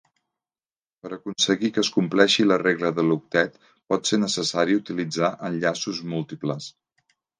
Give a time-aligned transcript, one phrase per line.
[1.01, 3.59] Per aconseguir que es compleixi la regla de l'octet
[3.93, 6.73] pot ser necessari utilitzar enllaços múltiples.